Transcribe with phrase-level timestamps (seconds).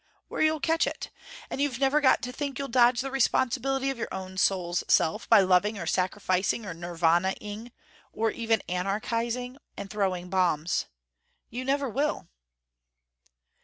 [0.31, 1.11] Or you'll catch it.
[1.51, 5.29] And you've never got to think you'll dodge the responsibility of your own soul's self,
[5.29, 7.71] by loving or sacrificing or Nirvaning
[8.11, 10.87] or even anarchising and throwing bombs.
[11.51, 12.27] You never will...."